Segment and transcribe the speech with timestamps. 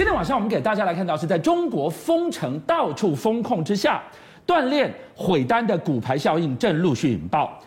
[0.00, 4.02] 今天晚上我们给大家来看到是在中国封城到处封控之下，
[4.46, 7.60] 断链毁单的骨牌效应正陆续引爆。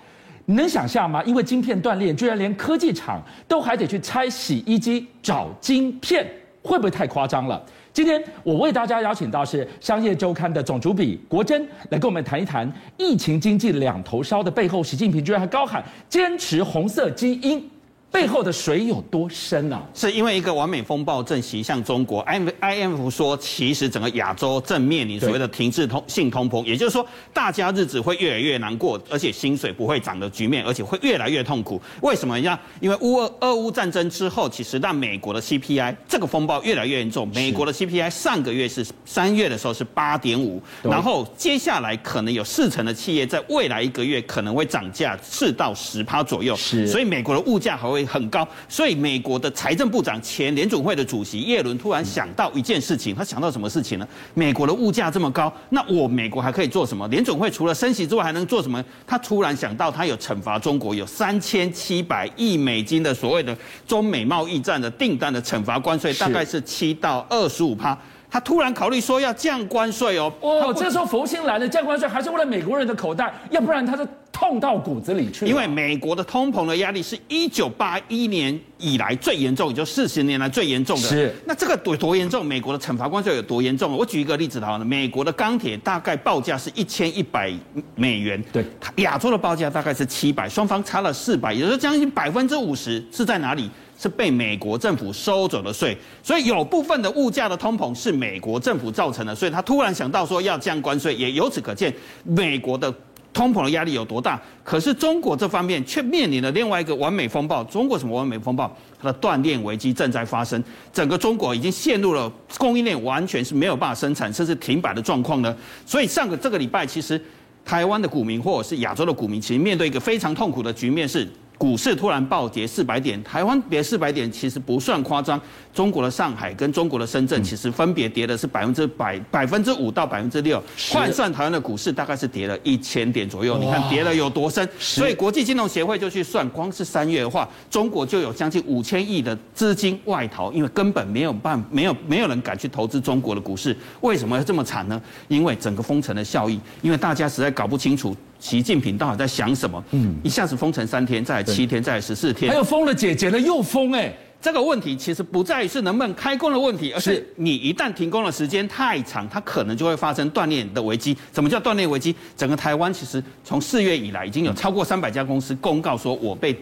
[0.45, 1.21] 你能想象吗？
[1.25, 6.25] 因为晶片断裂，居然连科技厂都还得去拆洗衣机找晶片，
[6.63, 7.63] 会不会太夸张了？
[7.93, 17.69] 今天我为大家邀请到是《商业周刊》的总主笔国珍来跟我们谈一谈疫情经济两头烧的背后，习近平居然还高喊坚持红色基因。
[18.13, 19.81] 背后的水有多深呢、啊？
[19.91, 22.23] 是因为一个完美风暴正袭向中国。
[22.25, 27.03] IMF 说，其实整个亚洲正面临所谓的停滞通性通膨，也就是说，
[27.33, 31.81] 大家日子会越来越难过，而且薪水不会涨的局面，而且会越来越痛苦。
[32.01, 32.39] 为什么？
[32.41, 32.59] 呀？
[32.79, 37.27] 因为乌俄俄乌战争之后，其实让美国的 CPI 这个风暴越来越严重。
[37.33, 46.55] 美国的 CPI 上个月是三月的时候是八点五，然后接下来可能有四成的企业在未来一个月可能会涨价四到十趴左右。
[46.55, 48.02] 是，所以美国的物价还会。
[48.05, 54.07] 很高，所以美国的财政部长、前联总会的主席耶伦突然想到一件事情，他想到什么事情呢？
[54.33, 57.07] 美国的物价这么高，那我美国还可以做什么？
[57.07, 58.83] 联总会除了升息之外，还能做什么？
[59.05, 63.55] 他突然想到，他有惩罚中国，有三千七百亿美金的所谓的
[63.87, 67.97] 中美贸易战的订单的惩罚关税，大概是七到二十五趴。
[68.29, 70.33] 他突然考虑说要降关税哦。
[70.41, 74.07] 哦，这时候佛心来了，降关税还是为了美国人的口袋，要不然他是。
[74.33, 81.07] 痛到骨子里去，因为美国的通膨的压力是一九八一年以来最严重，也就四十年来最严重的。
[81.07, 82.43] 是，那这个多多严重？
[82.43, 83.95] 美国的惩罚关税有多严重？
[83.95, 87.53] 我举一个例子好了，美国的钢铁大概报价是一千一百
[87.95, 88.65] 美元，对，
[88.97, 93.69] 亚洲的报价大概是七百，双方差了四百，也就是将近百分之五十是在哪里？
[93.99, 102.91] 是被美国政府收走的税，所以有部分的物价的通膨是美国政府造成的，所以他突然想到说要降关税，也由此可见美国的。
[103.33, 104.39] 通膨的压力有多大？
[104.63, 107.63] 可是中国这方面却面临了另外一个完美风暴。
[107.63, 108.71] 中国什么完美风暴？
[109.01, 115.53] 它的断链危机正在发生，整个中国已经陷入了供应链完全是没有办法生产，甚至停摆的状况呢。
[115.85, 117.19] 所以上个这个礼拜，其实
[117.65, 121.27] 台湾的股民或者是亚洲的股民，其实面对一个非常痛苦的局面是。
[121.57, 125.39] 股市突然暴跌四百点，台湾跌四百点其实不算夸张。
[125.73, 130.61] 中国的上海跟中国的深圳其实分别跌的是百分之百百分之五到百分之六，
[130.91, 133.57] 换算台湾的股市大概是跌了一千点左右。
[133.57, 134.67] 你看跌了有多深？
[134.77, 143.75] 所以国际金融协会就去算，光是三月的话，中国就有将近五千亿的资金外逃，因为根本没有办没有没有人敢去投资中国的股市。
[144.01, 145.01] 为什么要这么惨呢？
[145.27, 148.15] 因为整个封城的效益，因为大家实在搞不清楚。
[148.43, 149.81] 习近平到底在想什么？
[149.91, 161.15] 嗯，一下子封城三天，再来七天，再来十四天，还有封了解，解了又封，哎，这个问题其实不在于是能不能开工的问题，而是你一旦停工的时间太长，它可能就会发生断裂的危机。
[161.33, 162.13] 什么叫断裂危机？
[162.35, 166.53] 整个台湾其实从四月以来，已经有超过三百家公司公告说，我被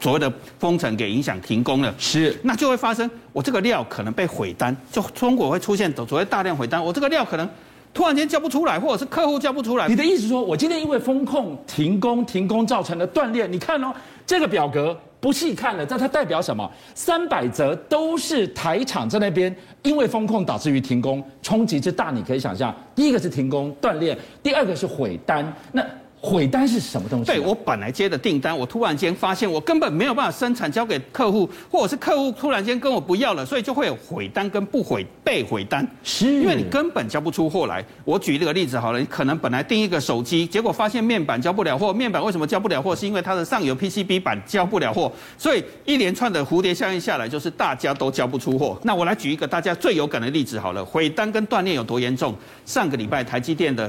[0.00, 1.94] 所谓的封城给影响停工了。
[1.98, 7.46] 是，那就会发生，我这个料可能被毁单，就中国会出现所谓大量毁单，我这个料可能。
[7.92, 9.88] 突然间叫不出来，或者是客户叫不出来。
[9.88, 13.46] 你的意思说，我今天因为风控停工，停工造成的断裂。
[13.46, 13.92] 你看哦，
[14.26, 16.70] 这个表格不细看了，但它代表什么？
[16.94, 22.74] 三百则都是台厂在那边，因为风控导致于停工，冲击之大，你可以想象。
[22.94, 25.52] 第一个是停工断裂，第二个是毁单。
[25.72, 25.84] 那
[26.20, 27.26] 毁单是什么东西？
[27.26, 35.86] 对，我本来接的订单，我突然间发现我根本没有办法生产交给客户，或者是客户突然间跟我不要了，所以就会有毁单跟不毁被毁单。
[36.02, 37.84] 是，因为你根本交不出货来。
[38.04, 41.92] 我举一个例子好了，你可能本来订一个手机，结果发现面板交不了货。
[41.92, 42.96] 面板为什么交不了货？
[42.96, 45.12] 是因为它的上游 PCB 板交不了货。
[45.36, 48.76] 所以一连串的蝴蝶效应下来，就是大家都交不出货。
[48.82, 52.34] 那我来举一个大家最有感的例子好了，毁单跟断链有多严重？
[52.64, 53.88] 上个礼拜台积电的。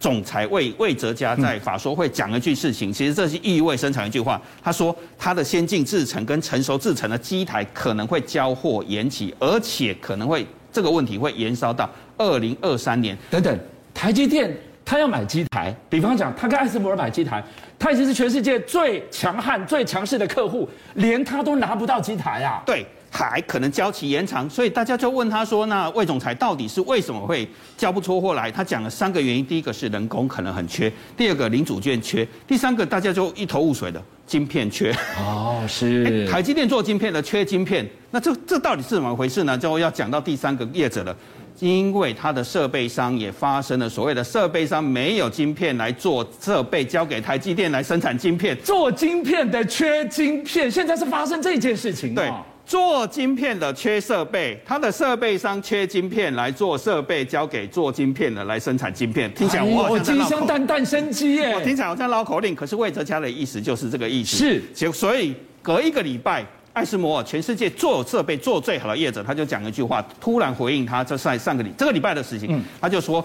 [0.00, 4.40] 总裁魏魏哲家在法说会讲了一句事情，其实这是意味深长一句话。
[4.62, 13.16] 他说，他的先进制程跟成熟制程的机台可能会交货延期，而且可能会这个问题会延烧到二零二三年。
[13.30, 13.58] 等等，
[13.92, 17.42] 台积电他要买机台，比方讲他跟艾斯摩尔买机台，
[17.78, 22.62] 他已经是全世界最强悍、最强势的客户，连他都拿不到机台啊。
[22.64, 22.86] 对。
[23.10, 34.94] 还可能交期延长，所以大家就问他说：“那魏总裁到底是为什么会交不出货来？”他讲了三个原因：第一个是人工可能很缺；第二个零组件缺；第三个大家就一头雾水的晶片缺。
[35.18, 36.28] 哦，是。
[36.30, 39.56] 台积电做晶片的缺晶片，那这这到底是怎么回事呢？
[39.56, 41.16] 就要讲到第三个业者了，
[41.60, 52.14] 因为它的设备商也发生了所谓的设备商没有晶片来做设备，交给台积电来生产晶片，做晶片的缺晶片，现在是发生这件事情。
[52.14, 52.30] 对。
[52.68, 59.32] 做晶片的缺设备，他的设备商缺晶片来做设备，交给做晶片的来生产晶片。
[59.32, 61.54] 听起来我好像鸡生蛋，蛋生鸡耶。
[61.54, 64.36] 我听起来好像绕口令，可是魏哲家的意思就是这个意思。
[64.36, 66.44] 是，就所以隔一个礼拜
[66.74, 73.24] 艾斯摩尔，全世界做设备做最好的业者，他就讲一句话，突然回应他，这在上个礼这个礼拜的事情，他就说。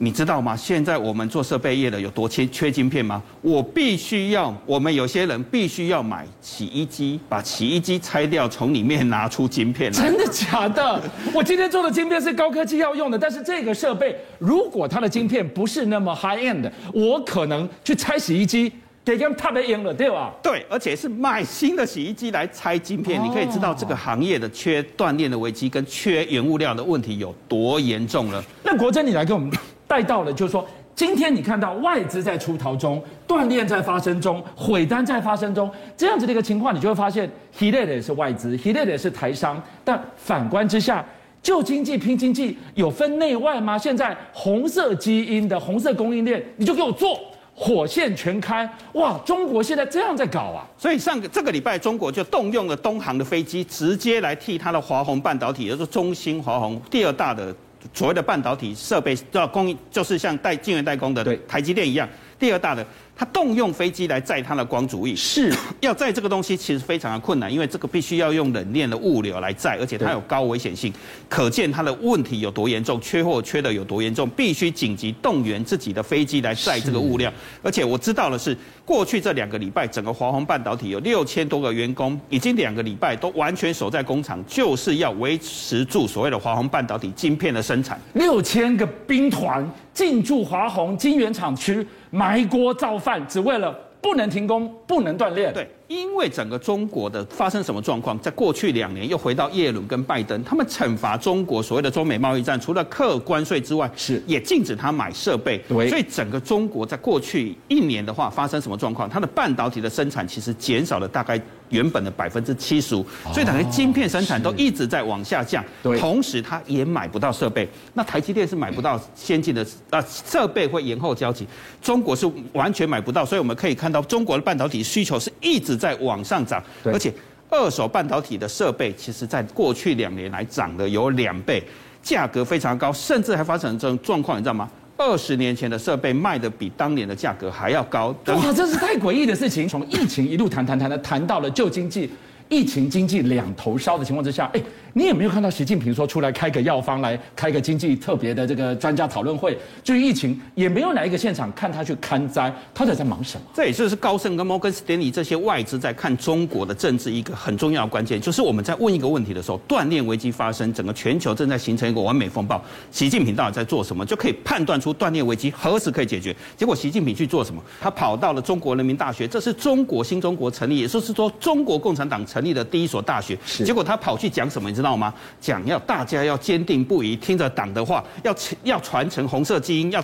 [0.00, 0.56] 你知道吗？
[0.56, 3.20] 现在我们做设备业的有多缺缺晶片吗？
[3.42, 10.02] 我必须要，我们有些人必须要买洗衣机，把洗衣机拆掉，从里面拿出晶片来。
[10.02, 11.02] 真的假的？
[11.34, 18.72] 我今天做的晶片是高科技要用的，但是这个设备如果它的晶片不是那么 high end，我可能去拆洗衣机，
[19.04, 20.32] 得跟他们赢了，对吧？
[20.40, 23.20] 对，而且是买新的洗衣机来拆晶片。
[23.20, 28.40] 你可以知道这个行业的缺断链的危机跟缺原物料的问题有多严重了。
[28.62, 29.50] 那国珍，你来跟我们。
[29.88, 30.64] 带到了，就是说，
[30.94, 39.60] 今天你看到外资在出逃中，断链在发生中，毁单在发生中，这样子的一个情况，你就会发现，HILE 的也是外资，HILE 的也是台商。
[39.82, 41.04] 但反观之下，
[41.42, 43.78] 旧经济拼经济，有分内外吗？
[43.78, 47.18] 现在红色基因的红色供应链，你就给我做，
[47.54, 49.18] 火线全开，哇！
[49.24, 50.66] 中国现在这样在搞啊！
[50.76, 57.54] 所以上个这个礼拜，中国就动用了东航的飞机，直接来替它的华虹半导体，也就是中芯华虹第二大的。
[57.94, 62.08] 所谓的半导体设备要供应，就是像代晶圆代工的台积电一样，
[62.38, 62.86] 第二大的。
[63.20, 65.52] 他动用飞机来载他的光主翼，是
[65.82, 70.92] 要载这个东西，其实非常的困难，因为这个必须要用冷链的物流来载，而且它有高危险性，
[71.28, 77.28] 可见它的问题有多严重，缺货缺的有多严重，必须紧急动员自己的飞机来载这个物料。
[77.60, 88.00] 而且我知道的是，过去这两个礼拜，整个华虹半导体有六千多个员工，已经两个礼拜都完全守在工厂，就是要维持住所谓的华虹半导体晶片的生产。
[88.14, 91.84] 六千个兵团进驻华虹晶圆厂区。
[92.10, 95.52] 埋锅造饭，只为了不能停工，不能锻炼。
[95.52, 98.18] 对，因为整个中国的发生什么状况？
[98.20, 105.56] 在过去两年，又回到耶伦跟拜登，他们惩罚中国所谓的中美贸易战，除了课关税之外，是也禁止他买设备。
[105.66, 109.08] 对，所以整个中国在过去一年的话，发生什么状况？
[109.08, 111.40] 它的半导体的生产其实减少了大概。
[111.70, 115.62] 原本的百分之七十五，所以等于晶片生产都一直在往下降。
[115.82, 117.68] 对，同时它也买不到设备。
[117.92, 121.46] 那台积电是买不到先进的啊，设备会延后交期。
[121.82, 126.62] 中国是完全买不到，所以我们可以看到中国的半导体需求是一直在往上涨。
[126.84, 127.12] 而且
[127.48, 131.62] 二手半导体的设备，其实在过去两年来涨了有两倍，
[132.02, 134.68] 价格非常高，甚至还发生这种状况，你知道吗？
[134.98, 139.68] 二十年前的设备卖的比当年的价格还要高，哇，这是太诡异的事情。
[139.68, 142.10] 从疫情一路谈谈谈的谈到了旧经济，
[142.48, 144.62] 疫情经济两头烧的情况之下，哎。
[144.94, 149.56] 你有没有看到习近平说出来开个药方来开个经济特别的这个专家讨论会？
[149.84, 153.46] 至于疫情，也没有哪一个现场看他去看灾，他在在忙什么？
[153.54, 162.60] 这也就是高盛跟摩根斯丹利这些外资在看中国的政治一个很重要的关键，就是我们在问一个问题的时候，断链危机发生，整个全球正在形成一个完美风暴，
[162.90, 166.34] 习近平到底在做什么，就可以判断出断链危机何时可以解决。
[166.56, 167.62] 结果习近平去做什么？
[167.80, 173.38] 他跑到了中国人民大学，这是中国新中国成立，也就是说中国共产党成立的第一所大学。
[173.64, 174.68] 结果他跑去讲什么？
[174.68, 174.96] 你知道？
[174.96, 175.14] 吗？
[175.40, 180.02] 讲要大家要坚定不移，听着党的话，要要传承红色基因，要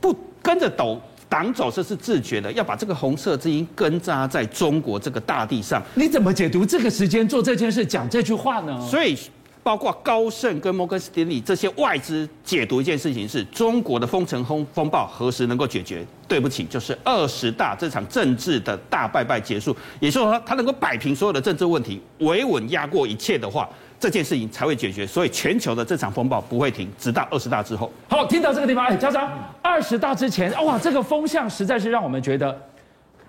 [0.00, 0.12] 不
[0.42, 5.80] 跟着抖党走，这是自觉的，要把这个红色基因根扎在中国这个大地上。
[5.94, 8.80] 你怎么解读这个时间做这件事，讲这句话呢？
[8.90, 9.16] 所以，
[9.62, 16.04] 包括高盛跟摩根斯丹利这些外资解读一件事情是：中国的封城风风暴何时能够解决？
[16.26, 23.68] 对不起，就是二十大这场政治的大败败结束，也就是说，他能够摆平所有的政治问题，维稳压过一切的话。
[24.00, 27.88] 这件事情才会解决，所以全球的这场风暴不会停，直到二十大之后。
[28.08, 29.30] 好，听到这个地方，哎，家长，
[29.62, 32.60] 二十大之前，哇，这个风向实在是让我们觉得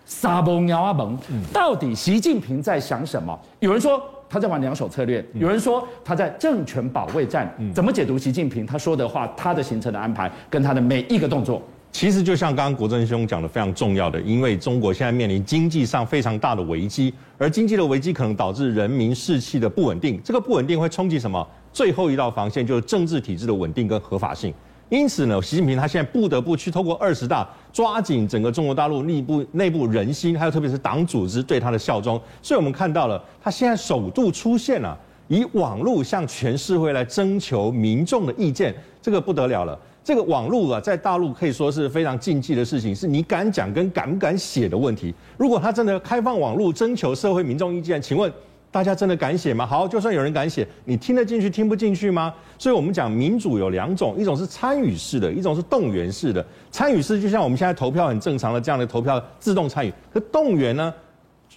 [0.03, 1.15] 撒崩鸟啊崩。
[1.53, 3.39] 到底习近平在想什么？
[3.59, 4.01] 有人说
[4.33, 7.55] 他在玩两手策略，有人说他在政权保卫战。
[7.71, 11.61] 怎么解读习近平他说的话，他的行程的安排跟他的每一个动作？
[11.91, 21.47] 其实就像刚刚国珍兄讲的非常重要的，因为中国现在面临经济上非常大的危机，而经济的危机可能导致人民士气的不稳定，这个不稳定会冲击什么？
[21.71, 24.51] 最后一道防线就是政治体制的稳定跟合法性。
[24.93, 32.21] 因此呢，习近平他现在不得不去透过二十大，抓紧整个中国大陆内部内部人心，还有特别是党组织对他的效忠。
[32.43, 34.95] 所以我们看到了，他现在首度出现了，
[35.29, 38.71] 以网络向全社会来征求民众的意见，
[39.01, 39.75] 这个不得了了。
[40.03, 45.11] 这个网络啊，在大陆可以说是非常禁忌的事情，是你敢讲跟敢不敢写的问题。
[45.37, 48.31] 如果他真的开放网络征求社会民众意见，请问
[48.73, 49.67] 大家真的敢写吗？
[49.67, 52.33] 好，就算有人敢写，你听得进去听不进去吗？
[52.57, 56.43] 所以我们讲民主有两种，一种是参与式的，一种是动员式的。
[56.71, 60.91] 参与式就像我们现在投票很正常的这样的投票自动参与，可动员呢？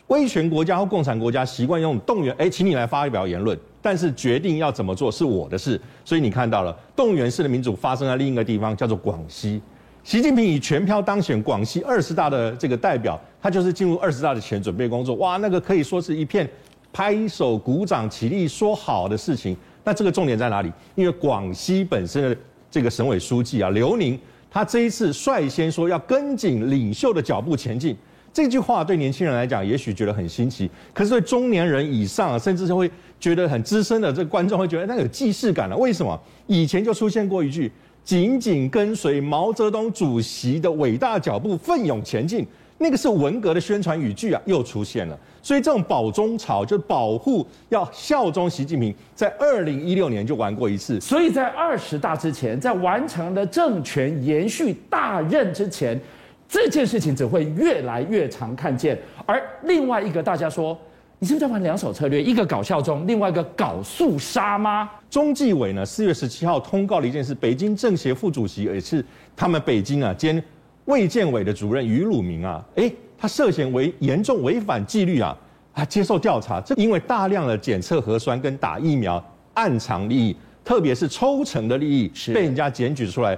[0.09, 3.59] 威权国家或共产国家习惯用动员，哎，请你来发表言论。
[3.81, 9.63] 但是决定要怎么做是我的事，所以你看到了动员式的民主发生在另一个地方，叫做广西。
[10.05, 15.15] 习近平以全票当选广西二十大的这个代表，他就是进入二十大的前准备工作。
[15.17, 16.49] 哇，那个可以说是一片
[16.97, 19.55] 拍手鼓掌起立说好的事情。
[19.85, 20.73] 那这个重点在哪里？
[20.95, 22.35] 因为广西本身的
[22.71, 24.19] 这个省委书记啊，刘宁，
[24.51, 27.95] 他这一次率先说要跟紧领袖的脚步前进。
[28.33, 35.77] 这句话对年轻人来讲，也许觉得很新奇，可是对中年人以上，甚至是会觉得很资深的这个观众会觉得那有既视感了。
[35.77, 36.19] 为什么？
[36.47, 37.71] 以前就出现过一句
[38.03, 42.47] “紧紧跟随毛泽东主席的伟大脚步，奋勇前进”，
[42.79, 45.19] 那个是文革的宣传语句啊，又出现了。
[45.43, 51.01] 所以这种保中潮，就保护要效忠习近平，在二零一六年就玩过一次。
[51.01, 56.01] 所以在二十大之前，在完成了政权延续大任之前。
[56.49, 60.79] 这件事情只会越来越常看见，而另外一个大家说，
[61.19, 62.23] 你是不是在玩两手策略？
[62.23, 64.89] 一个搞效忠，另外一个搞肃杀吗？
[65.11, 69.05] 中纪委呢，四月十七号通告了一件事，北京政协副主席也是
[69.35, 70.41] 他们北京啊兼
[70.87, 75.37] 卫健委的主任于鲁明啊，诶，他涉嫌违严重违反纪律啊，
[75.75, 79.23] 啊接受调查，这因为大量的检测核酸跟打疫苗
[79.55, 83.37] 暗藏利益，特别是抽成的利益是被人家检举出来。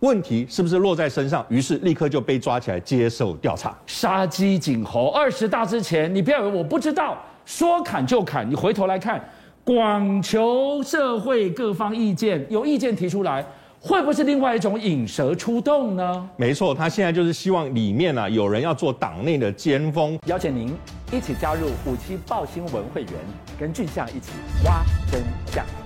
[0.00, 1.46] 问题是不是落在身上？
[1.48, 3.72] 于是立刻就被抓起来接受调查。
[3.86, 8.50] 杀鸡儆猴，二十大之前，你不要以为我不知道，说砍就砍。
[8.50, 9.24] 你回头来看，
[9.62, 13.46] 广求社会各方意见，有意见提出来，
[13.84, 16.30] 会不会是另外一种引蛇出洞呢？
[16.36, 20.16] 没错，他现在就是希望里面啊有人要做党内的尖峰。
[20.26, 20.72] 邀请您
[21.10, 23.12] 一起加入五七报新闻会员，
[23.58, 24.30] 跟俊相一起
[24.64, 25.20] 挖真
[25.52, 25.81] 相。